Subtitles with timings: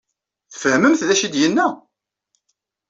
[0.53, 1.67] Tfehmemt d acu ay d-yenna?